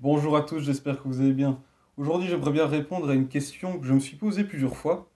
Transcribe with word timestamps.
Bonjour 0.00 0.36
à 0.36 0.42
tous, 0.42 0.60
j'espère 0.60 1.02
que 1.02 1.08
vous 1.08 1.22
allez 1.22 1.32
bien. 1.32 1.58
Aujourd'hui, 1.96 2.28
j'aimerais 2.28 2.52
bien 2.52 2.66
répondre 2.66 3.08
à 3.08 3.14
une 3.14 3.28
question 3.28 3.78
que 3.78 3.86
je 3.86 3.94
me 3.94 3.98
suis 3.98 4.18
posée 4.18 4.44
plusieurs 4.44 4.76
fois 4.76 5.10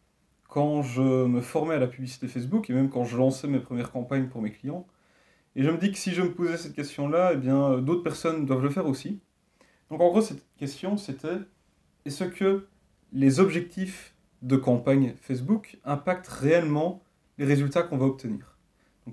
quand 0.49 0.81
je 0.81 1.03
me 1.03 1.43
formais 1.43 1.75
à 1.75 1.79
la 1.79 1.87
publicité 1.87 2.29
Facebook 2.29 2.71
et 2.71 2.73
même 2.73 2.89
quand 2.89 3.05
je 3.05 3.19
lançais 3.19 3.47
mes 3.47 3.59
premières 3.59 3.93
campagnes 3.93 4.29
pour 4.29 4.41
mes 4.41 4.51
clients. 4.51 4.87
Et 5.55 5.63
je 5.63 5.69
me 5.69 5.77
dis 5.77 5.93
que 5.93 5.99
si 5.99 6.13
je 6.13 6.23
me 6.23 6.33
posais 6.33 6.57
cette 6.57 6.73
question-là, 6.73 7.33
eh 7.35 7.37
bien, 7.37 7.77
d'autres 7.77 8.03
personnes 8.03 8.47
doivent 8.47 8.63
le 8.63 8.71
faire 8.71 8.87
aussi. 8.87 9.21
Donc, 9.91 10.01
en 10.01 10.09
gros, 10.09 10.23
cette 10.23 10.47
question, 10.57 10.97
c'était 10.97 11.41
est-ce 12.07 12.25
que 12.25 12.67
les 13.13 13.39
objectifs 13.39 14.15
de 14.41 14.57
campagne 14.57 15.13
Facebook 15.21 15.77
impactent 15.85 16.29
réellement 16.29 17.03
les 17.37 17.45
résultats 17.45 17.83
qu'on 17.83 17.99
va 17.99 18.07
obtenir? 18.07 18.57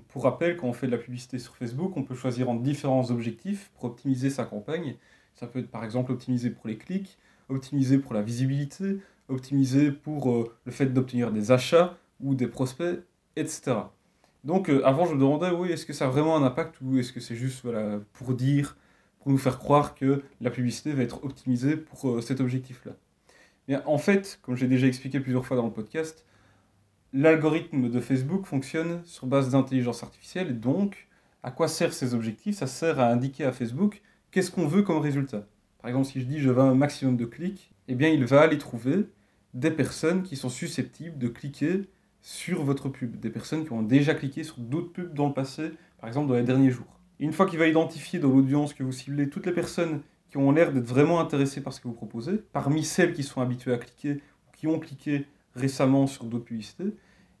Pour 0.08 0.22
rappel, 0.22 0.56
quand 0.56 0.66
on 0.66 0.72
fait 0.72 0.86
de 0.86 0.92
la 0.92 0.98
publicité 0.98 1.38
sur 1.38 1.54
Facebook, 1.56 1.94
on 1.94 2.04
peut 2.04 2.14
choisir 2.14 2.48
entre 2.48 2.62
différents 2.62 3.10
objectifs 3.10 3.70
pour 3.74 3.84
optimiser 3.84 4.30
sa 4.30 4.46
campagne. 4.46 4.96
Ça 5.38 5.46
peut 5.46 5.60
être 5.60 5.70
par 5.70 5.84
exemple 5.84 6.10
optimisé 6.10 6.50
pour 6.50 6.66
les 6.66 6.76
clics, 6.76 7.16
optimisé 7.48 7.98
pour 7.98 8.12
la 8.12 8.22
visibilité, 8.22 8.98
optimisé 9.28 9.92
pour 9.92 10.32
euh, 10.32 10.52
le 10.64 10.72
fait 10.72 10.86
d'obtenir 10.86 11.30
des 11.30 11.52
achats 11.52 11.96
ou 12.20 12.34
des 12.34 12.48
prospects, 12.48 13.04
etc. 13.36 13.76
Donc 14.42 14.68
euh, 14.68 14.84
avant 14.84 15.06
je 15.06 15.14
me 15.14 15.20
demandais, 15.20 15.50
oui, 15.50 15.70
est-ce 15.70 15.86
que 15.86 15.92
ça 15.92 16.06
a 16.06 16.08
vraiment 16.08 16.36
un 16.36 16.42
impact 16.42 16.80
ou 16.82 16.98
est-ce 16.98 17.12
que 17.12 17.20
c'est 17.20 17.36
juste 17.36 17.62
voilà, 17.62 18.00
pour 18.14 18.34
dire, 18.34 18.76
pour 19.20 19.30
nous 19.30 19.38
faire 19.38 19.60
croire 19.60 19.94
que 19.94 20.24
la 20.40 20.50
publicité 20.50 20.92
va 20.92 21.04
être 21.04 21.22
optimisée 21.22 21.76
pour 21.76 22.10
euh, 22.10 22.20
cet 22.20 22.40
objectif-là? 22.40 22.92
Mais 23.68 23.76
En 23.86 23.98
fait, 23.98 24.40
comme 24.42 24.56
j'ai 24.56 24.66
déjà 24.66 24.88
expliqué 24.88 25.20
plusieurs 25.20 25.46
fois 25.46 25.56
dans 25.56 25.66
le 25.66 25.72
podcast, 25.72 26.24
l'algorithme 27.12 27.88
de 27.88 28.00
Facebook 28.00 28.44
fonctionne 28.44 29.02
sur 29.04 29.28
base 29.28 29.50
d'intelligence 29.50 30.02
artificielle 30.02 30.58
donc 30.58 31.06
à 31.44 31.52
quoi 31.52 31.68
servent 31.68 31.92
ces 31.92 32.14
objectifs? 32.14 32.56
Ça 32.56 32.66
sert 32.66 32.98
à 32.98 33.06
indiquer 33.06 33.44
à 33.44 33.52
Facebook 33.52 34.02
qu'est-ce 34.30 34.50
qu'on 34.50 34.66
veut 34.66 34.82
comme 34.82 34.98
résultat? 34.98 35.46
Par 35.80 35.88
exemple, 35.88 36.06
si 36.06 36.20
je 36.20 36.26
dis 36.26 36.40
je 36.40 36.50
veux 36.50 36.60
un 36.60 36.74
maximum 36.74 37.16
de 37.16 37.24
clics, 37.24 37.72
eh 37.88 37.94
bien 37.94 38.08
il 38.08 38.24
va 38.24 38.40
aller 38.40 38.58
trouver 38.58 39.06
des 39.54 39.70
personnes 39.70 40.22
qui 40.22 40.36
sont 40.36 40.48
susceptibles 40.48 41.18
de 41.18 41.28
cliquer 41.28 41.88
sur 42.20 42.64
votre 42.64 42.88
pub, 42.88 43.18
des 43.18 43.30
personnes 43.30 43.64
qui 43.64 43.72
ont 43.72 43.82
déjà 43.82 44.14
cliqué 44.14 44.42
sur 44.42 44.58
d'autres 44.58 44.92
pubs 44.92 45.14
dans 45.14 45.28
le 45.28 45.34
passé, 45.34 45.70
par 45.98 46.08
exemple 46.08 46.28
dans 46.28 46.34
les 46.34 46.42
derniers 46.42 46.70
jours. 46.70 47.00
une 47.20 47.32
fois 47.32 47.46
qu'il 47.46 47.58
va 47.58 47.66
identifier 47.66 48.18
dans 48.18 48.28
l'audience 48.28 48.74
que 48.74 48.82
vous 48.82 48.92
ciblez 48.92 49.28
toutes 49.28 49.46
les 49.46 49.52
personnes 49.52 50.02
qui 50.30 50.36
ont 50.36 50.52
l'air 50.52 50.72
d'être 50.72 50.86
vraiment 50.86 51.20
intéressées 51.20 51.62
par 51.62 51.72
ce 51.72 51.80
que 51.80 51.88
vous 51.88 51.94
proposez, 51.94 52.38
parmi 52.52 52.84
celles 52.84 53.12
qui 53.12 53.22
sont 53.22 53.40
habituées 53.40 53.72
à 53.72 53.78
cliquer 53.78 54.20
ou 54.46 54.56
qui 54.56 54.66
ont 54.66 54.78
cliqué 54.78 55.26
récemment 55.54 56.06
sur 56.06 56.24
d'autres 56.24 56.44
publicités, 56.44 56.94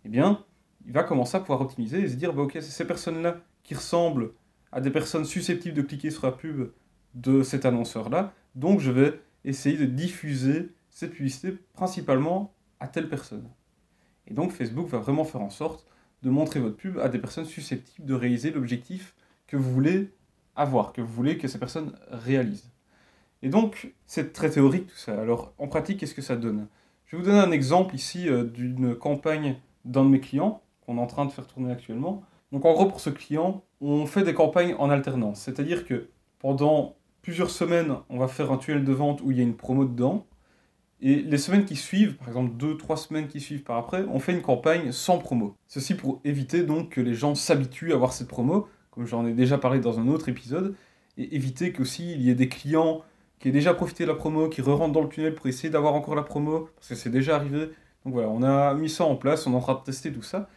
eh 0.04 0.08
bien, 0.08 0.44
il 0.86 0.92
va 0.92 1.02
commencer 1.02 1.36
à 1.36 1.40
pouvoir 1.40 1.60
optimiser 1.60 2.00
et 2.00 2.08
se 2.08 2.14
dire, 2.14 2.32
bah, 2.32 2.42
ok, 2.42 2.52
c'est 2.54 2.62
ces 2.62 2.86
personnes-là 2.86 3.40
qui 3.62 3.74
ressemblent 3.74 4.32
à 4.72 4.80
des 4.80 4.90
personnes 4.90 5.24
susceptibles 5.24 5.76
de 5.76 5.82
cliquer 5.82 6.10
sur 6.10 6.26
la 6.26 6.32
pub 6.32 6.70
de 7.14 7.42
cet 7.42 7.64
annonceur-là. 7.64 8.34
Donc 8.54 8.80
je 8.80 8.90
vais 8.90 9.20
essayer 9.44 9.76
de 9.76 9.86
diffuser 9.86 10.70
cette 10.90 11.12
publicité 11.12 11.56
principalement 11.74 12.52
à 12.80 12.88
telle 12.88 13.08
personne. 13.08 13.48
Et 14.26 14.34
donc 14.34 14.52
Facebook 14.52 14.88
va 14.88 14.98
vraiment 14.98 15.24
faire 15.24 15.40
en 15.40 15.50
sorte 15.50 15.86
de 16.22 16.30
montrer 16.30 16.60
votre 16.60 16.76
pub 16.76 16.98
à 16.98 17.08
des 17.08 17.18
personnes 17.18 17.44
susceptibles 17.44 18.06
de 18.06 18.14
réaliser 18.14 18.50
l'objectif 18.50 19.14
que 19.46 19.56
vous 19.56 19.72
voulez 19.72 20.10
avoir, 20.56 20.92
que 20.92 21.00
vous 21.00 21.12
voulez 21.12 21.38
que 21.38 21.48
ces 21.48 21.58
personnes 21.58 21.92
réalisent. 22.10 22.70
Et 23.42 23.48
donc, 23.48 23.92
c'est 24.06 24.32
très 24.32 24.50
théorique 24.50 24.88
tout 24.88 24.96
ça. 24.96 25.20
Alors, 25.20 25.52
en 25.58 25.68
pratique, 25.68 26.00
qu'est-ce 26.00 26.14
que 26.14 26.22
ça 26.22 26.36
donne? 26.36 26.66
Je 27.06 27.16
vais 27.16 27.22
vous 27.22 27.28
donner 27.28 27.40
un 27.40 27.52
exemple 27.52 27.94
ici 27.94 28.28
euh, 28.28 28.44
d'une 28.44 28.96
campagne 28.96 29.56
d'un 29.84 30.04
de 30.04 30.10
mes 30.10 30.20
clients 30.20 30.60
qu'on 30.84 30.98
est 30.98 31.00
en 31.00 31.06
train 31.06 31.24
de 31.24 31.30
faire 31.30 31.46
tourner 31.46 31.72
actuellement. 31.72 32.24
Donc, 32.52 32.64
en 32.64 32.72
gros, 32.72 32.86
pour 32.86 33.00
ce 33.00 33.10
client, 33.10 33.64
on 33.80 34.06
fait 34.06 34.22
des 34.22 34.34
campagnes 34.34 34.74
en 34.78 34.90
alternance. 34.90 35.40
C'est-à-dire 35.40 35.84
que 35.84 36.08
pendant 36.38 36.96
plusieurs 37.22 37.50
semaines, 37.50 37.96
on 38.08 38.18
va 38.18 38.28
faire 38.28 38.50
un 38.50 38.56
tunnel 38.56 38.84
de 38.84 38.92
vente 38.92 39.20
où 39.22 39.30
il 39.30 39.36
y 39.36 39.40
a 39.40 39.42
une 39.42 39.56
promo 39.56 39.84
dedans. 39.84 40.26
Et 41.00 41.16
les 41.16 41.38
semaines 41.38 41.64
qui 41.64 41.76
suivent, 41.76 42.16
par 42.16 42.28
exemple 42.28 42.56
deux, 42.56 42.76
trois 42.76 42.96
semaines 42.96 43.28
qui 43.28 43.40
suivent 43.40 43.62
par 43.62 43.76
après, 43.76 44.04
on 44.10 44.18
fait 44.18 44.32
une 44.32 44.42
campagne 44.42 44.90
sans 44.90 45.18
promo. 45.18 45.54
Ceci 45.68 45.94
pour 45.94 46.20
éviter 46.24 46.64
donc 46.64 46.90
que 46.90 47.00
les 47.00 47.14
gens 47.14 47.34
s'habituent 47.34 47.92
à 47.92 47.96
voir 47.96 48.12
cette 48.12 48.26
promo, 48.26 48.66
comme 48.90 49.06
j'en 49.06 49.24
ai 49.26 49.32
déjà 49.32 49.58
parlé 49.58 49.78
dans 49.78 50.00
un 50.00 50.08
autre 50.08 50.28
épisode, 50.28 50.74
et 51.16 51.36
éviter 51.36 51.72
qu'aussi 51.72 52.12
il 52.12 52.22
y 52.22 52.30
ait 52.30 52.34
des 52.34 52.48
clients 52.48 53.02
qui 53.38 53.48
aient 53.48 53.52
déjà 53.52 53.74
profité 53.74 54.04
de 54.04 54.08
la 54.08 54.16
promo, 54.16 54.48
qui 54.48 54.60
re-rentrent 54.60 54.92
dans 54.92 55.02
le 55.02 55.08
tunnel 55.08 55.34
pour 55.36 55.46
essayer 55.46 55.70
d'avoir 55.70 55.94
encore 55.94 56.16
la 56.16 56.24
promo, 56.24 56.68
parce 56.74 56.88
que 56.88 56.94
c'est 56.96 57.10
déjà 57.10 57.36
arrivé. 57.36 57.70
Donc 58.04 58.14
voilà, 58.14 58.28
on 58.30 58.42
a 58.42 58.74
mis 58.74 58.88
ça 58.88 59.04
en 59.04 59.14
place, 59.14 59.46
on 59.46 59.52
est 59.52 59.56
en 59.56 59.60
train 59.60 59.74
de 59.74 59.84
tester 59.84 60.12
tout 60.12 60.22
ça. 60.22 60.48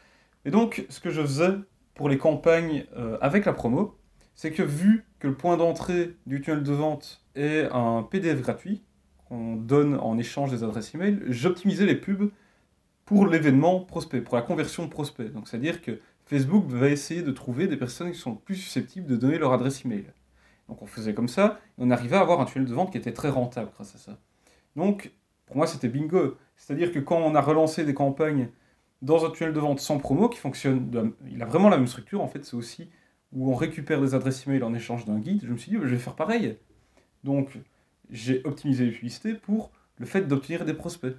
Et 0.46 0.50
donc, 0.50 0.86
ce 0.90 1.00
que 1.00 1.12
je 1.12 1.22
faisais 1.22 1.54
pour 1.94 2.10
les 2.10 2.18
campagnes 2.18 2.86
euh, 2.96 3.18
avec 3.22 3.46
la 3.46 3.54
promo, 3.54 3.98
c'est 4.36 4.52
que 4.52 4.64
vu 4.64 5.06
que 5.20 5.28
le 5.28 5.36
point 5.36 5.58
d'entrée 5.58 6.16
du 6.26 6.42
tunnel 6.42 6.64
de 6.64 6.74
vente 6.74 7.24
est 7.36 7.68
un 7.72 8.04
PDF 8.04 8.42
gratuit, 8.42 8.82
qu'on 9.28 9.56
donne 9.56 9.96
en 9.96 10.18
échange 10.18 10.52
des 10.52 10.64
adresses 10.64 10.94
email, 10.96 11.20
j'optimisais 11.28 11.86
les 11.86 11.96
pubs 11.96 12.32
pour 13.06 13.28
l'événement 13.28 13.82
prospect, 13.82 14.22
pour 14.22 14.36
la 14.36 14.42
conversion 14.42 14.88
prospect. 14.88 15.30
Donc 15.30 15.48
c'est-à-dire 15.48 15.82
que 15.82 16.00
Facebook 16.26 16.66
va 16.68 16.90
essayer 16.90 17.22
de 17.22 17.32
trouver 17.32 17.68
des 17.68 17.78
personnes 17.78 18.12
qui 18.12 18.18
sont 18.18 18.36
plus 18.36 18.56
susceptibles 18.56 19.08
de 19.08 19.16
donner 19.16 19.38
leur 19.38 19.54
adresse 19.54 19.84
email. 19.86 20.06
Donc 20.70 20.82
on 20.82 20.86
faisait 20.86 21.14
comme 21.14 21.28
ça, 21.28 21.60
et 21.78 21.84
on 21.84 21.92
arrivait 21.92 22.16
à 22.16 22.22
avoir 22.22 22.40
un 22.40 22.46
tunnel 22.46 22.68
de 22.68 22.74
vente 22.74 22.92
qui 22.92 22.98
était 22.98 23.14
très 23.14 23.30
rentable 23.30 23.70
grâce 23.74 23.96
à 23.96 23.98
ça. 23.98 24.18
Donc 24.76 25.12
pour 25.46 25.58
moi 25.58 25.68
c'était 25.68 25.90
bingo. 25.90 26.38
C'est-à-dire 26.56 26.92
que 26.92 27.00
quand 27.00 27.18
on 27.18 27.36
a 27.36 27.42
relancé 27.42 27.84
des 27.84 27.94
campagnes 27.94 28.50
dans 29.02 29.26
un 29.26 29.32
tunnel 29.32 29.54
de 29.54 29.60
vente 29.60 29.80
sans 29.80 29.98
promo 29.98 30.30
qui 30.30 30.40
fonctionne, 30.40 31.14
il 31.30 31.42
a 31.42 31.46
vraiment 31.46 31.70
la 31.70 31.78
même 31.78 31.88
structure 31.88 32.22
en 32.22 32.28
fait, 32.28 32.46
c'est 32.46 32.56
aussi 32.56 32.90
où 33.34 33.52
on 33.52 33.56
récupère 33.56 34.02
des 34.02 34.14
adresses 34.14 34.46
email 34.46 34.64
en 34.64 34.74
échange 34.74 35.06
d'un 35.06 35.18
guide, 35.18 35.44
je 35.46 35.52
me 35.52 35.58
suis 35.58 35.72
dit, 35.72 35.78
je 35.82 35.88
vais 35.88 35.98
faire 35.98 36.16
pareil. 36.16 36.58
Donc, 37.24 37.60
j'ai 38.10 38.42
optimisé 38.46 38.86
les 38.86 38.92
publicités 38.92 39.34
pour 39.34 39.72
le 39.98 40.06
fait 40.06 40.22
d'obtenir 40.28 40.66
des 40.66 40.74
prospects. 40.74 41.16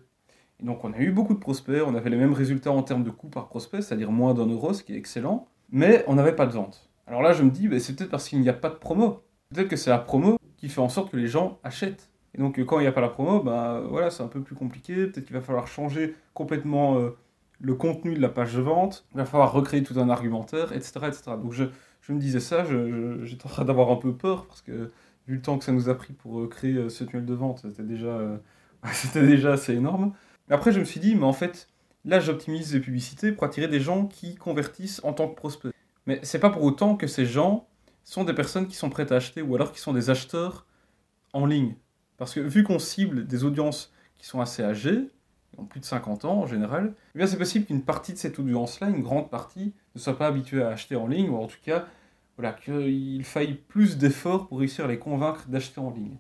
Et 0.60 0.65
donc, 0.65 0.84
on 0.84 0.93
a 0.93 0.98
eu 0.98 1.10
beaucoup 1.10 1.34
de 1.34 1.38
prospects, 1.38 1.82
on 1.87 1.94
avait 1.94 2.10
les 2.10 2.16
mêmes 2.16 2.34
résultats 2.34 2.72
en 2.72 2.82
termes 2.82 3.04
de 3.04 3.10
coût 3.10 3.28
par 3.28 3.48
prospect, 3.48 3.82
c'est-à-dire 3.82 4.12
moins 4.12 4.34
d'un 4.34 4.47
euro, 4.47 4.75
ce 4.75 4.82
qui 4.82 4.94
est 4.94 4.99
excellent, 4.99 5.49
mais 5.70 6.04
on 6.06 6.14
n'avait 6.14 6.37
pas 6.37 6.47
de 6.47 6.53
vente. 6.53 6.91
Alors 7.06 7.22
là, 7.22 7.32
je 7.32 7.43
me 7.43 7.50
dis, 7.50 7.69
bah, 7.69 7.81
c'est 7.81 7.97
peut-être 7.97 8.10
parce 8.10 8.28
qu'il 8.28 8.41
n'y 8.41 8.49
a 8.49 8.54
pas 8.54 8.69
de 8.69 8.75
promo. 8.75 9.22
Peut-être 9.53 9.69
que 9.69 9.76
c'est 9.76 9.91
la 9.91 9.99
promo 9.99 10.37
qui 10.56 10.69
fait 10.69 10.81
en 10.81 10.88
sorte 10.88 11.10
que 11.10 11.16
les 11.16 11.26
gens 11.26 11.59
achètent. 11.64 12.10
Et 12.34 12.38
donc, 12.38 12.59
quand 12.60 12.78
il 12.78 12.82
n'y 12.82 12.88
a 12.88 12.93
pas 12.93 13.00
la 13.00 13.09
promo, 13.09 13.41
bah, 13.41 13.82
voilà, 13.88 14.10
c'est 14.10 14.22
un 14.22 14.28
peu 14.28 14.41
plus 14.41 14.54
compliqué. 14.54 15.06
Peut-être 15.06 15.25
qu'il 15.25 15.34
va 15.34 15.43
falloir 15.43 15.66
changer 15.66 16.14
complètement 16.34 16.99
euh, 16.99 17.16
le 17.62 17.75
contenu 17.75 18.15
de 18.15 18.21
la 18.21 18.28
page 18.28 18.55
de 18.55 18.61
vente. 18.61 19.06
Il 19.12 19.19
va 19.19 19.25
falloir 19.25 19.53
recréer 19.53 19.83
tout 19.83 19.99
un 19.99 20.11
argumentaire, 20.11 20.73
etc. 20.73 20.93
etc. 21.06 21.23
Donc, 21.43 21.53
je, 21.53 21.65
je 22.03 22.12
me 22.12 22.19
disais 22.19 22.41
ça, 22.41 22.65
j'étais 23.23 23.47
en 23.47 23.49
train 23.49 23.65
d'avoir 23.65 23.91
un 23.91 23.97
peu 23.97 24.12
peur 24.12 24.47
parce 24.47 24.61
que 24.61 24.91
vu 25.27 25.37
le 25.37 25.43
temps 25.43 25.59
que 25.59 25.65
ça 25.65 25.73
nous 25.73 25.89
a 25.89 25.95
pris 25.95 26.12
pour 26.12 26.41
euh, 26.41 26.49
créer 26.49 26.75
euh, 26.75 26.89
ce 26.89 27.05
tunnel 27.05 27.25
de 27.25 27.34
vente, 27.34 27.61
c'était 27.62 27.84
déjà, 27.84 28.09
euh, 28.09 28.37
c'était 28.93 29.27
déjà 29.27 29.53
assez 29.53 29.75
énorme. 29.75 30.12
Après, 30.50 30.73
je 30.73 30.81
me 30.81 30.84
suis 30.84 31.00
dit, 31.00 31.15
mais 31.15 31.25
en 31.25 31.33
fait, 31.33 31.69
là, 32.05 32.21
j'optimise 32.21 32.75
les 32.75 32.81
publicités 32.81 33.33
pour 33.33 33.45
attirer 33.45 33.69
des 33.69 33.81
gens 33.81 34.06
qui 34.06 34.34
convertissent 34.34 35.00
en 35.05 35.12
tant 35.12 35.29
que 35.29 35.37
prospects. 35.37 35.73
Mais 36.06 36.19
c'est 36.25 36.41
pas 36.41 36.50
pour 36.50 36.65
autant 36.65 36.97
que 36.97 37.06
ces 37.06 37.25
gens 37.25 37.69
sont 38.05 38.25
des 38.25 38.34
personnes 38.34 38.67
qui 38.67 38.75
sont 38.75 38.91
prêtes 38.91 39.12
à 39.12 39.17
acheter 39.17 39.41
ou 39.41 39.55
alors 39.55 39.71
qui 39.73 39.79
sont 39.79 39.93
des 39.93 40.11
acheteurs 40.11 40.67
en 41.33 41.47
ligne. 41.47 41.77
Parce 42.17 42.34
que 42.34 42.41
vu 42.41 42.65
qu'on 42.65 42.81
cible 42.81 43.27
des 43.27 43.44
audiences 43.44 43.93
qui 44.17 44.27
sont 44.27 44.41
assez 44.41 44.62
âgées, 44.65 45.09
ont 45.58 45.64
plus 45.64 45.80
de 45.80 45.84
50 45.84 46.24
ans 46.24 46.40
en 46.40 46.46
général, 46.46 46.94
eh 47.14 47.18
bien 47.18 47.26
c'est 47.26 47.38
possible 47.38 47.66
qu'une 47.66 47.82
partie 47.82 48.12
de 48.12 48.18
cette 48.18 48.38
audience-là, 48.38 48.88
une 48.88 49.02
grande 49.02 49.30
partie, 49.30 49.72
ne 49.94 50.00
soit 50.00 50.16
pas 50.16 50.26
habituée 50.26 50.62
à 50.62 50.68
acheter 50.68 50.96
en 50.96 51.06
ligne, 51.06 51.28
ou 51.28 51.36
en 51.36 51.46
tout 51.46 51.58
cas, 51.62 51.86
voilà, 52.36 52.52
qu'il 52.52 53.24
faille 53.24 53.54
plus 53.54 53.98
d'efforts 53.98 54.48
pour 54.48 54.58
réussir 54.58 54.86
à 54.86 54.88
les 54.88 54.98
convaincre 54.98 55.46
d'acheter 55.48 55.80
en 55.80 55.90
ligne. 55.90 56.16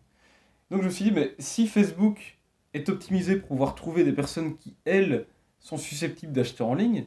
Donc 0.70 0.80
je 0.82 0.86
me 0.86 0.90
suis 0.90 1.04
dit, 1.04 1.12
mais 1.12 1.34
si 1.38 1.66
Facebook 1.66 2.38
est 2.74 2.88
optimisé 2.88 3.36
pour 3.36 3.48
pouvoir 3.48 3.74
trouver 3.74 4.04
des 4.04 4.12
personnes 4.12 4.56
qui, 4.56 4.76
elles, 4.84 5.26
sont 5.58 5.76
susceptibles 5.76 6.32
d'acheter 6.32 6.64
en 6.64 6.74
ligne, 6.74 7.06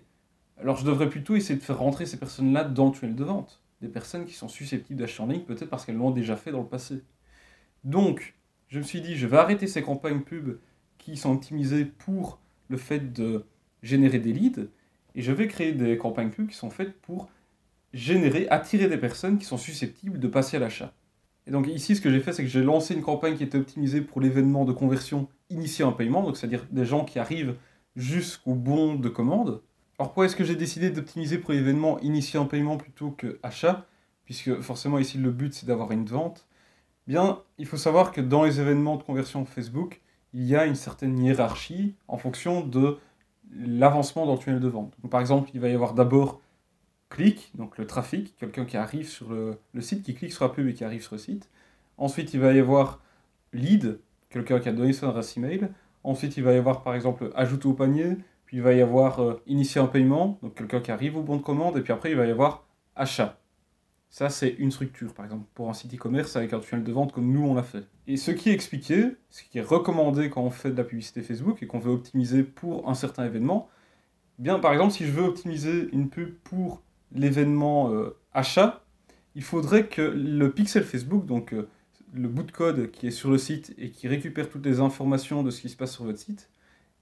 alors 0.59 0.77
je 0.77 0.85
devrais 0.85 1.09
plutôt 1.09 1.35
essayer 1.35 1.59
de 1.59 1.63
faire 1.63 1.77
rentrer 1.77 2.05
ces 2.05 2.17
personnes-là 2.17 2.63
dans 2.63 2.85
le 2.85 2.91
tunnel 2.91 3.15
de 3.15 3.23
vente. 3.23 3.61
Des 3.81 3.89
personnes 3.89 4.25
qui 4.25 4.33
sont 4.33 4.47
susceptibles 4.47 4.99
d'acheter 4.99 5.21
en 5.21 5.27
ligne, 5.27 5.41
peut-être 5.41 5.69
parce 5.69 5.85
qu'elles 5.85 5.97
l'ont 5.97 6.11
déjà 6.11 6.37
fait 6.37 6.51
dans 6.51 6.61
le 6.61 6.67
passé. 6.67 7.03
Donc, 7.83 8.33
je 8.67 8.79
me 8.79 8.83
suis 8.83 9.01
dit, 9.01 9.15
je 9.15 9.27
vais 9.27 9.37
arrêter 9.37 9.67
ces 9.67 9.81
campagnes 9.81 10.21
pub 10.21 10.57
qui 11.11 11.17
sont 11.17 11.33
optimisés 11.33 11.85
pour 11.85 12.39
le 12.69 12.77
fait 12.77 13.13
de 13.13 13.45
générer 13.83 14.19
des 14.19 14.33
leads. 14.33 14.67
Et 15.13 15.21
je 15.21 15.31
vais 15.31 15.47
créer 15.47 15.71
des 15.71 15.97
campagnes 15.97 16.29
pub 16.29 16.49
qui 16.49 16.55
sont 16.55 16.69
faites 16.69 16.93
pour 17.01 17.29
générer, 17.93 18.47
attirer 18.49 18.87
des 18.87 18.97
personnes 18.97 19.37
qui 19.37 19.45
sont 19.45 19.57
susceptibles 19.57 20.19
de 20.19 20.27
passer 20.27 20.57
à 20.57 20.59
l'achat. 20.59 20.93
Et 21.47 21.51
donc 21.51 21.67
ici, 21.67 21.95
ce 21.95 22.01
que 22.01 22.09
j'ai 22.09 22.19
fait, 22.19 22.33
c'est 22.33 22.43
que 22.43 22.49
j'ai 22.49 22.63
lancé 22.63 22.95
une 22.95 23.03
campagne 23.03 23.37
qui 23.37 23.43
était 23.43 23.57
optimisée 23.57 24.01
pour 24.01 24.19
l'événement 24.19 24.65
de 24.65 24.73
conversion 24.73 25.29
initié 25.49 25.85
en 25.85 25.93
paiement, 25.93 26.23
donc 26.23 26.37
c'est-à-dire 26.37 26.65
des 26.71 26.85
gens 26.85 27.05
qui 27.05 27.19
arrivent 27.19 27.55
jusqu'au 27.95 28.55
bon 28.55 28.95
de 28.95 29.07
commande. 29.07 29.61
Alors 29.99 30.09
pourquoi 30.09 30.25
est-ce 30.25 30.35
que 30.35 30.43
j'ai 30.43 30.55
décidé 30.55 30.89
d'optimiser 30.89 31.37
pour 31.37 31.53
l'événement 31.53 31.99
initié 31.99 32.39
en 32.39 32.47
paiement 32.47 32.77
plutôt 32.77 33.11
que 33.11 33.39
achat? 33.43 33.85
Puisque 34.25 34.59
forcément 34.61 34.97
ici 34.97 35.19
le 35.19 35.31
but 35.31 35.53
c'est 35.53 35.67
d'avoir 35.67 35.91
une 35.91 36.05
vente. 36.05 36.47
Bien, 37.07 37.43
il 37.59 37.67
faut 37.67 37.77
savoir 37.77 38.11
que 38.11 38.21
dans 38.21 38.43
les 38.43 38.59
événements 38.59 38.97
de 38.97 39.03
conversion 39.03 39.45
Facebook, 39.45 40.01
il 40.35 40.43
y 40.43 40.55
a 40.55 40.65
une 40.65 40.75
certaine 40.75 41.17
hiérarchie 41.17 41.95
en 42.09 42.17
fonction 42.17 42.59
de 42.59 42.97
l'avancement 43.55 44.25
dans 44.25 44.33
le 44.33 44.37
tunnel 44.37 44.59
de 44.59 44.67
vente. 44.67 44.93
par 45.09 45.21
exemple, 45.21 45.49
il 45.53 45.61
va 45.61 45.69
y 45.69 45.73
avoir 45.73 45.93
d'abord 45.93 46.41
clic, 47.09 47.51
donc 47.55 47.77
le 47.77 47.87
trafic, 47.87 48.35
quelqu'un 48.37 48.65
qui 48.65 48.75
arrive 48.75 49.07
sur 49.07 49.29
le, 49.29 49.57
site, 49.79 50.03
qui 50.03 50.13
clique 50.13 50.33
sur 50.33 50.43
la 50.43 50.49
pub 50.49 50.67
et 50.67 50.73
qui 50.73 50.83
arrive 50.83 51.01
sur 51.01 51.15
le 51.15 51.19
site. 51.19 51.49
Ensuite, 51.97 52.33
il 52.33 52.41
va 52.41 52.51
y 52.51 52.59
avoir 52.59 52.99
lead, 53.53 53.99
quelqu'un 54.29 54.59
qui 54.59 54.67
a 54.67 54.73
donné 54.73 54.91
son 54.91 55.07
adresse 55.07 55.37
email. 55.37 55.69
Ensuite, 56.03 56.35
il 56.35 56.43
va 56.43 56.51
y 56.51 56.57
avoir 56.57 56.83
par 56.83 56.95
exemple 56.95 57.31
ajouter 57.33 57.69
au 57.69 57.73
panier, 57.73 58.17
puis 58.45 58.57
il 58.57 58.63
va 58.63 58.73
y 58.73 58.81
avoir 58.81 59.23
euh, 59.23 59.41
initier 59.47 59.79
un 59.79 59.87
paiement, 59.87 60.37
donc 60.43 60.55
quelqu'un 60.55 60.81
qui 60.81 60.91
arrive 60.91 61.15
au 61.15 61.23
bon 61.23 61.37
de 61.37 61.43
commande, 61.43 61.77
et 61.77 61.81
puis 61.81 61.93
après 61.93 62.11
il 62.11 62.17
va 62.17 62.25
y 62.25 62.31
avoir 62.31 62.65
achat. 62.97 63.37
Ça, 64.17 64.29
c'est 64.29 64.47
une 64.47 64.71
structure, 64.71 65.13
par 65.13 65.25
exemple, 65.25 65.43
pour 65.55 65.69
un 65.69 65.73
site 65.73 65.93
e-commerce 65.93 66.37
avec 66.37 66.53
un 66.53 66.59
tunnel 66.61 66.85
de 66.85 66.91
vente 66.93 67.11
comme 67.11 67.33
nous, 67.33 67.45
on 67.45 67.53
l'a 67.53 67.63
fait. 67.63 67.83
Et 68.07 68.15
ce 68.15 68.31
qui 68.31 68.49
est 68.49 68.53
expliqué, 68.53 69.17
ce 69.29 69.43
qui 69.43 69.57
est 69.57 69.61
recommandé 69.61 70.29
quand 70.29 70.41
on 70.41 70.51
fait 70.51 70.71
de 70.71 70.77
la 70.77 70.85
publicité 70.85 71.21
Facebook 71.21 71.61
et 71.61 71.67
qu'on 71.67 71.79
veut 71.79 71.91
optimiser 71.91 72.43
pour 72.43 72.87
un 72.87 72.93
certain 72.93 73.25
événement, 73.25 73.67
eh 74.39 74.43
bien, 74.43 74.57
par 74.59 74.71
exemple, 74.71 74.93
si 74.93 75.05
je 75.05 75.11
veux 75.11 75.23
optimiser 75.23 75.89
une 75.91 76.07
pub 76.07 76.33
pour 76.45 76.81
l'événement 77.11 77.91
euh, 77.91 78.15
achat, 78.31 78.85
il 79.35 79.43
faudrait 79.43 79.87
que 79.87 80.01
le 80.01 80.49
pixel 80.49 80.85
Facebook, 80.85 81.25
donc 81.25 81.53
euh, 81.53 81.67
le 82.13 82.29
bout 82.29 82.43
de 82.43 82.53
code 82.53 82.91
qui 82.91 83.07
est 83.07 83.11
sur 83.11 83.29
le 83.29 83.37
site 83.37 83.75
et 83.77 83.89
qui 83.89 84.07
récupère 84.07 84.47
toutes 84.49 84.65
les 84.65 84.79
informations 84.79 85.43
de 85.43 85.51
ce 85.51 85.59
qui 85.59 85.67
se 85.67 85.75
passe 85.75 85.91
sur 85.91 86.05
votre 86.05 86.19
site, 86.19 86.49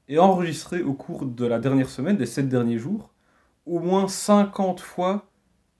est 0.10 0.18
enregistré 0.18 0.82
au 0.82 0.94
cours 0.94 1.28
de 1.28 1.46
la 1.46 1.60
dernière 1.60 1.92
semaine, 1.92 2.18
des 2.18 2.26
7 2.26 2.50
derniers 2.50 2.80
jours, 2.80 3.14
au 3.68 3.78
moins 3.78 4.08
50 4.08 4.80
fois 4.80 5.28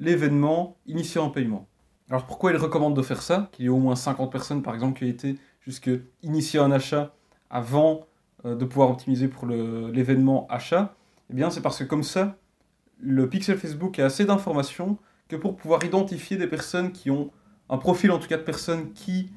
l'événement 0.04 0.78
initié 0.86 1.20
en 1.20 1.30
paiement. 1.30 1.68
Alors 2.10 2.26
pourquoi 2.26 2.52
il 2.52 2.58
recommande 2.58 2.96
de 2.96 3.02
faire 3.02 3.22
ça? 3.22 3.50
Qu'il 3.52 3.66
y 3.66 3.68
ait 3.68 3.72
au 3.72 3.78
moins 3.78 3.96
50 3.96 4.32
personnes 4.32 4.62
par 4.62 4.74
exemple 4.74 5.00
qui 5.00 5.06
aient 5.06 5.10
été 5.10 5.38
jusque 5.62 5.90
initier 6.22 6.60
un 6.60 6.72
achat 6.72 7.16
avant 7.50 8.08
euh, 8.46 8.56
de 8.56 8.66
pouvoir 8.66 8.90
optimiser 8.90 9.28
pour 9.28 9.48
l'événement 9.48 10.46
achat? 10.50 10.96
Eh 11.30 11.34
bien 11.34 11.50
c'est 11.50 11.62
parce 11.62 11.80
que 11.80 11.86
comme 11.86 12.04
ça, 12.04 12.38
le 13.00 13.30
pixel 13.30 13.58
Facebook 13.58 13.98
a 14.00 14.06
assez 14.06 14.26
d'informations 14.26 14.98
que 15.30 15.36
pour 15.36 15.56
pouvoir 15.56 15.84
identifier 15.86 16.38
des 16.38 16.48
personnes 16.48 16.92
qui 16.92 17.10
ont 17.10 17.32
un 17.70 17.78
profil 17.78 18.12
en 18.12 18.20
tout 18.20 18.28
cas 18.28 18.38
de 18.38 18.44
personnes 18.44 18.92
qui 18.94 19.32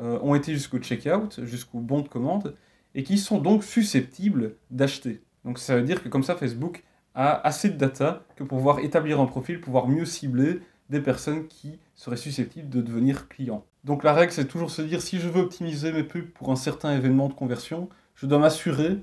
euh, 0.00 0.18
ont 0.22 0.34
été 0.34 0.52
jusqu'au 0.52 0.78
checkout, 0.78 1.44
jusqu'au 1.44 1.78
bon 1.80 2.00
de 2.00 2.08
commande, 2.08 2.54
et 2.94 3.02
qui 3.02 3.16
sont 3.18 3.38
donc 3.38 3.64
susceptibles 3.64 4.56
d'acheter. 4.70 5.22
Donc 5.44 5.58
ça 5.58 5.76
veut 5.76 5.82
dire 5.82 6.02
que 6.02 6.08
comme 6.08 6.22
ça 6.22 6.36
Facebook 6.36 6.84
a 7.14 7.46
assez 7.46 7.70
de 7.70 7.76
data 7.76 8.22
que 8.36 8.44
pour 8.44 8.58
pouvoir 8.58 8.80
établir 8.80 9.20
un 9.20 9.26
profil, 9.26 9.60
pouvoir 9.60 9.88
mieux 9.88 10.04
cibler 10.04 10.60
des 10.90 11.00
personnes 11.00 11.46
qui 11.46 11.78
seraient 11.94 12.16
susceptibles 12.16 12.68
de 12.68 12.80
devenir 12.80 13.28
clients. 13.28 13.64
Donc 13.84 14.04
la 14.04 14.12
règle, 14.12 14.32
c'est 14.32 14.46
toujours 14.46 14.70
se 14.70 14.82
dire, 14.82 15.00
si 15.00 15.18
je 15.18 15.28
veux 15.28 15.42
optimiser 15.42 15.92
mes 15.92 16.02
pubs 16.02 16.30
pour 16.30 16.50
un 16.50 16.56
certain 16.56 16.94
événement 16.94 17.28
de 17.28 17.34
conversion, 17.34 17.88
je 18.14 18.26
dois 18.26 18.38
m'assurer 18.38 18.98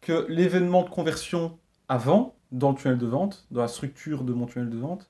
que 0.00 0.26
l'événement 0.28 0.82
de 0.82 0.90
conversion 0.90 1.58
avant, 1.88 2.34
dans 2.50 2.70
le 2.70 2.76
tunnel 2.76 2.98
de 2.98 3.06
vente, 3.06 3.46
dans 3.50 3.60
la 3.60 3.68
structure 3.68 4.24
de 4.24 4.32
mon 4.32 4.46
tunnel 4.46 4.70
de 4.70 4.78
vente, 4.78 5.08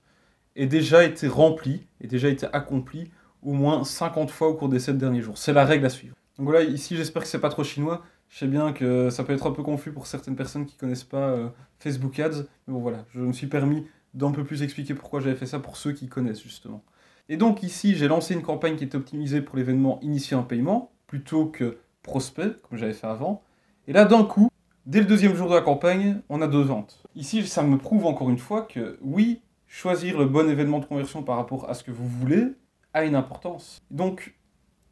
ait 0.57 0.67
déjà 0.67 1.05
été 1.05 1.29
rempli, 1.29 1.87
ait 2.01 2.07
déjà 2.07 2.29
été 2.29 2.47
accompli 2.53 3.11
au 3.43 3.53
moins 3.53 3.85
50 3.85 4.31
fois 4.31 4.49
au 4.49 4.55
cours 4.55 4.69
des 4.69 4.81
7 4.81 4.99
derniers 4.99 5.23
jours. 5.23 5.39
C'est 5.39 5.53
la 5.53 5.65
règle 5.65 5.87
à 5.87 5.91
suivre. 5.91 6.17
Donc 6.37 6.49
voilà, 6.49 6.63
ici 6.63 6.97
j'espère 6.97 7.23
que 7.23 7.29
c'est 7.29 7.41
pas 7.41 7.49
trop 7.49 7.65
chinois. 7.65 8.03
Je 8.29 8.39
sais 8.39 8.47
bien 8.47 8.73
que 8.73 9.11
ça 9.11 9.25
peut 9.25 9.33
être 9.33 9.47
un 9.47 9.53
peu 9.53 9.63
confus 9.63 9.93
pour 9.93 10.07
certaines 10.07 10.37
personnes 10.37 10.67
qui 10.67 10.77
connaissent 10.77 11.05
pas 11.05 11.31
euh, 11.31 11.49
Facebook 11.79 12.19
Ads, 12.19 12.45
mais 12.67 12.75
bon 12.75 12.81
voilà, 12.81 13.05
je 13.11 13.21
me 13.21 13.33
suis 13.33 13.47
permis 13.47 13.87
d'un 14.15 14.33
peu 14.33 14.45
plus 14.45 14.63
expliquer 14.63 14.95
pourquoi 14.95 15.21
j'avais 15.21 15.37
fait 15.37 15.47
ça 15.47 15.61
pour 15.61 15.77
ceux 15.77 15.93
qui 15.93 16.09
connaissent 16.09 16.43
justement. 16.43 16.83
Et 17.29 17.37
donc 17.37 17.63
ici, 17.63 17.95
j'ai 17.95 18.09
lancé 18.09 18.35
une 18.35 18.43
campagne 18.43 18.77
qui 18.77 18.85
était 18.85 18.97
optimisée 18.97 19.41
pour 19.41 19.57
l'événement 19.57 19.99
initier 20.03 20.37
un 20.37 20.43
paiement 20.43 20.93
plutôt 21.07 21.47
que 21.47 21.79
prospect, 22.03 22.61
comme 22.69 22.79
j'avais 22.79 22.93
fait 22.93 23.07
avant. 23.07 23.43
Et 23.87 23.93
là, 23.93 24.05
d'un 24.05 24.25
coup, 24.25 24.51
dès 24.87 25.01
le 25.01 25.07
deuxième 25.07 25.35
jour 25.35 25.49
de 25.49 25.55
la 25.55 25.61
campagne, 25.61 26.21
on 26.29 26.43
a 26.43 26.49
deux 26.49 26.63
ventes. 26.63 27.03
Ici, 27.15 27.47
ça 27.47 27.63
me 27.63 27.77
prouve 27.79 28.07
encore 28.07 28.31
une 28.31 28.39
fois 28.39 28.63
que 28.63 28.99
oui, 29.03 29.41
choisir 29.67 30.19
le 30.19 30.27
bon 30.27 30.49
événement 30.49 30.79
de 30.79 30.87
conversion 30.87 31.23
par 31.23 31.37
rapport 31.37 31.69
à 31.69 31.75
ce 31.75 31.85
que 31.85 31.91
vous 31.91 32.09
voulez 32.09 32.55
a 32.95 33.05
une 33.05 33.15
importance. 33.15 33.83
Donc, 33.91 34.35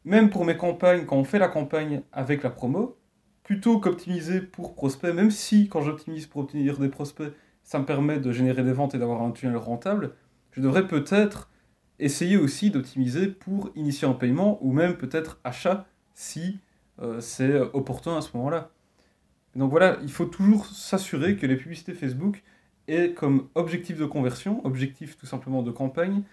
même 0.05 0.29
pour 0.29 0.45
mes 0.45 0.57
campagnes, 0.57 1.05
quand 1.05 1.17
on 1.17 1.23
fait 1.23 1.39
la 1.39 1.47
campagne 1.47 2.01
avec 2.11 2.43
la 2.43 2.49
promo, 2.49 2.97
plutôt 3.47 3.79
qu'optimiser 3.79 4.41
pour 4.41 4.75
prospect, 4.75 5.13
même 5.13 5.31
si 5.31 5.69
quand 5.69 5.81
j'optimise 5.81 6.27
pour 6.27 6.41
obtenir 6.41 6.77
des 6.79 6.89
prospects, 6.89 7.31
ça 7.63 7.79
me 7.79 7.85
permet 7.85 8.19
de 8.19 8.33
générer 8.33 8.61
des 8.61 8.73
ventes 8.73 8.93
et 8.93 8.97
d'avoir 8.97 9.21
un 9.21 9.31
tunnel 9.31 9.55
rentable, 9.55 10.15
je 10.51 10.59
devrais 10.59 10.85
peut-être 10.85 11.49
essayer 11.97 12.35
aussi 12.35 12.71
d'optimiser 12.71 13.27
pour 13.27 13.71
initier 13.73 14.05
un 14.05 14.11
paiement 14.11 14.59
ou 14.61 14.73
même 14.73 14.97
peut-être 14.97 15.39
achat 15.45 15.85
si 16.13 16.59
euh, 17.01 17.21
c'est 17.21 17.57
opportun 17.71 18.17
à 18.17 18.21
ce 18.21 18.35
moment-là. 18.35 18.69
Donc 19.55 19.71
voilà, 19.71 19.97
il 20.03 20.11
faut 20.11 20.25
toujours 20.25 20.65
s'assurer 20.65 21.37
que 21.37 21.45
les 21.45 21.55
publicités 21.55 21.93
Facebook 21.93 22.43
aient 22.89 23.13
comme 23.13 23.47
objectif 23.55 23.97
de 23.97 24.05
conversion, 24.05 24.59
objectif 24.65 25.17
tout 25.17 25.25
simplement 25.25 25.63
de 25.63 25.71
campagne, 25.71 26.23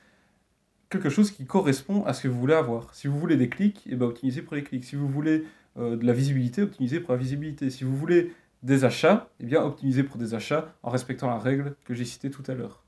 quelque 0.91 1.11
chose 1.11 1.31
qui 1.31 1.47
correspond 1.47 2.05
à 2.07 2.13
ce 2.13 2.25
que 2.25 2.29
vous 2.29 2.41
voulez 2.41 2.55
avoir. 2.55 2.93
Si 2.93 3.07
vous 3.07 3.21
voulez 3.21 3.37
des 3.37 3.49
clics, 3.49 3.87
et 3.87 3.91
eh 3.93 3.95
ben 3.95 4.07
optimisez 4.07 4.43
pour 4.43 4.57
les 4.57 4.65
clics. 4.65 4.85
Si 4.85 4.97
vous 4.97 5.09
voulez 5.09 5.45
euh, 5.77 5.97
de 5.97 6.07
la 6.07 6.13
visibilité, 6.13 6.63
optimiser 6.63 7.01
pour 7.01 7.13
la 7.13 7.19
visibilité. 7.19 7.71
Si 7.71 7.85
vous 7.85 7.97
voulez 7.97 8.33
des 8.63 8.85
achats, 8.85 9.29
eh 9.41 9.45
bien 9.45 9.63
optimiser 9.63 10.03
pour 10.05 10.17
des 10.17 10.35
achats 10.35 10.75
en 10.83 10.91
respectant 10.91 11.29
la 11.29 11.39
règle 11.39 11.77
que 11.85 11.95
j'ai 11.95 12.05
citée 12.05 12.31
tout 12.31 12.45
à 12.47 12.55
l'heure. 12.55 12.85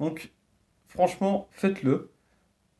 Donc, 0.00 0.32
franchement, 0.86 1.48
faites-le. 1.52 2.10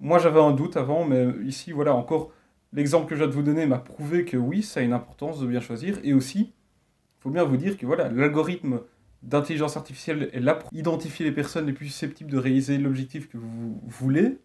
Moi, 0.00 0.19
j'avais 0.19 0.40
un 0.40 0.50
doute 0.50 0.76
avant, 0.76 1.04
mais 1.04 1.28
ici, 1.44 1.70
voilà, 1.70 1.94
encore, 1.94 2.32
l'exemple 2.72 3.06
que 3.06 3.14
je 3.14 3.20
viens 3.20 3.28
de 3.28 3.32
vous 3.34 3.43
donner 3.43 3.66
m'a 3.66 3.78
prouvé 3.78 4.25
que 4.25 4.37
oui, 4.37 4.62
ça 4.62 4.81
a 4.81 4.82
une 4.82 4.93
importance 4.93 5.38
de 5.38 5.46
bien 5.46 5.60
choisir. 5.60 6.00
Et 6.02 6.14
aussi, 6.14 6.40
il 6.40 7.22
faut 7.22 7.31
bien 7.31 7.44
vous 7.44 7.56
dire 7.56 7.76
que 7.76 7.87
voilà, 7.87 8.08
l'algorithme 8.08 8.81
d'intelligence 9.22 9.76
artificielle 9.76 10.28
est 10.32 10.40
là 10.40 10.55
pour 10.56 10.69
identifier 10.72 11.25
les 11.25 11.32
personnes 11.32 11.66
les 11.66 11.72
plus 11.72 11.87
susceptibles 11.87 12.31
de 12.31 12.38
réaliser 12.38 12.78
l'objectif 12.78 13.28
que 13.28 13.38
vous 13.38 13.81
voulez. 13.87 14.38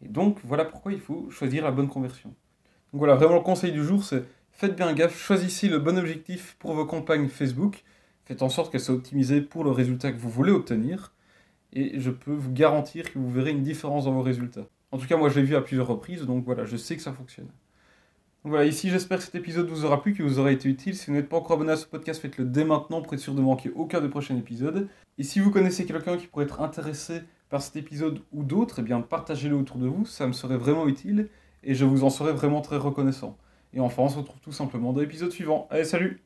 Et 0.00 0.08
donc, 0.08 0.38
voilà 0.44 0.64
pourquoi 0.64 0.92
il 0.92 1.00
faut 1.00 1.28
choisir 1.30 1.64
la 1.64 1.70
bonne 1.70 1.88
conversion. 1.88 2.30
Donc 2.92 3.00
voilà, 3.00 3.16
vraiment 3.16 3.34
le 3.34 3.40
conseil 3.40 3.72
du 3.72 3.82
jour, 3.84 4.02
c'est 4.02 4.24
Faites 4.56 4.76
bien 4.76 4.92
gaffe, 4.92 5.20
choisissez 5.20 5.68
le 5.68 5.80
bon 5.80 5.98
objectif 5.98 6.54
pour 6.60 6.74
vos 6.74 6.86
campagnes 6.86 7.28
Facebook. 7.28 7.82
Faites 8.24 8.40
en 8.40 8.48
sorte 8.48 8.70
qu'elles 8.70 8.80
soient 8.80 8.94
optimisées 8.94 9.40
pour 9.40 9.64
le 9.64 9.72
résultat 9.72 10.12
que 10.12 10.16
vous 10.16 10.30
voulez 10.30 10.52
obtenir. 10.52 11.12
Et 11.72 11.98
je 11.98 12.12
peux 12.12 12.32
vous 12.32 12.52
garantir 12.52 13.12
que 13.12 13.18
vous 13.18 13.28
verrez 13.32 13.50
une 13.50 13.64
différence 13.64 14.04
dans 14.04 14.12
vos 14.12 14.22
résultats. 14.22 14.68
En 14.92 14.98
tout 14.98 15.08
cas, 15.08 15.16
moi 15.16 15.28
je 15.28 15.40
l'ai 15.40 15.44
vu 15.44 15.56
à 15.56 15.60
plusieurs 15.60 15.88
reprises, 15.88 16.22
donc 16.22 16.44
voilà, 16.44 16.64
je 16.64 16.76
sais 16.76 16.94
que 16.94 17.02
ça 17.02 17.12
fonctionne. 17.12 17.46
Donc 17.46 18.52
voilà, 18.52 18.64
ici 18.64 18.90
j'espère 18.90 19.18
que 19.18 19.24
cet 19.24 19.34
épisode 19.34 19.68
vous 19.68 19.84
aura 19.84 20.00
plu, 20.00 20.14
qu'il 20.14 20.24
vous 20.24 20.38
aura 20.38 20.52
été 20.52 20.68
utile. 20.68 20.94
Si 20.94 21.06
vous 21.08 21.14
n'êtes 21.14 21.28
pas 21.28 21.38
encore 21.38 21.56
abonné 21.56 21.72
à 21.72 21.76
ce 21.76 21.86
podcast, 21.86 22.22
faites-le 22.22 22.44
dès 22.44 22.64
maintenant 22.64 23.02
pour 23.02 23.12
être 23.12 23.20
sûr 23.20 23.34
de 23.34 23.40
manquer 23.40 23.72
aucun 23.74 24.00
des 24.00 24.08
prochains 24.08 24.36
épisodes. 24.36 24.86
Et 25.18 25.24
si 25.24 25.40
vous 25.40 25.50
connaissez 25.50 25.84
quelqu'un 25.84 26.16
qui 26.16 26.28
pourrait 26.28 26.44
être 26.44 26.60
intéressé 26.60 27.22
par 27.50 27.60
cet 27.60 27.74
épisode 27.74 28.20
ou 28.32 28.44
d'autres, 28.44 28.78
eh 28.78 28.82
bien 28.82 29.00
partagez-le 29.00 29.56
autour 29.56 29.78
de 29.78 29.88
vous, 29.88 30.06
ça 30.06 30.28
me 30.28 30.32
serait 30.32 30.58
vraiment 30.58 30.86
utile 30.86 31.28
et 31.64 31.74
je 31.74 31.84
vous 31.84 32.04
en 32.04 32.10
serais 32.10 32.32
vraiment 32.32 32.60
très 32.60 32.76
reconnaissant. 32.76 33.36
Et 33.74 33.80
enfin, 33.80 34.04
on 34.04 34.08
se 34.08 34.16
retrouve 34.16 34.40
tout 34.40 34.52
simplement 34.52 34.92
dans 34.92 35.00
l'épisode 35.00 35.30
suivant. 35.32 35.66
Allez, 35.70 35.84
salut 35.84 36.22